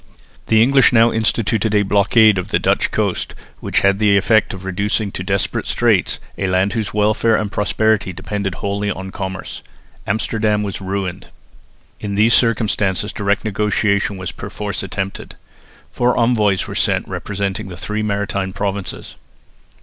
The 0.47 0.63
English 0.63 0.91
now 0.91 1.11
instituted 1.11 1.75
a 1.75 1.83
blockade 1.83 2.39
of 2.39 2.47
the 2.47 2.57
Dutch 2.57 2.89
coast, 2.89 3.35
which 3.59 3.81
had 3.81 3.99
the 3.99 4.17
effect 4.17 4.51
of 4.51 4.65
reducing 4.65 5.11
to 5.11 5.21
desperate 5.23 5.67
straits 5.67 6.17
a 6.39 6.47
land 6.47 6.73
whose 6.73 6.91
welfare 6.91 7.35
and 7.35 7.51
prosperity 7.51 8.11
depended 8.11 8.55
wholly 8.55 8.89
on 8.89 9.11
commerce. 9.11 9.61
Amsterdam 10.07 10.63
was 10.63 10.81
ruined. 10.81 11.27
In 11.99 12.15
these 12.15 12.33
circumstances 12.33 13.13
direct 13.13 13.45
negotiation 13.45 14.17
was 14.17 14.31
perforce 14.31 14.81
attempted. 14.81 15.35
Four 15.91 16.17
envoys 16.17 16.67
were 16.67 16.73
sent 16.73 17.07
representing 17.07 17.67
the 17.67 17.77
three 17.77 18.01
maritime 18.01 18.53
provinces. 18.53 19.13